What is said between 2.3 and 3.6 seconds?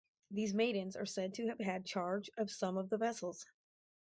of some of the vessels.